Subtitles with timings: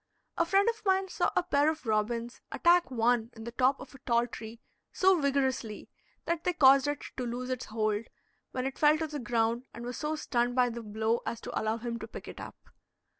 [0.35, 3.93] A friend of mine saw a pair of robins attack one in the top of
[3.93, 4.59] a tall tree
[4.91, 5.89] so vigorously
[6.25, 8.05] that they caused it to lose its hold,
[8.49, 11.51] when it fell to the ground, and was so stunned by the blow as to
[11.55, 12.55] allow him to pick it up.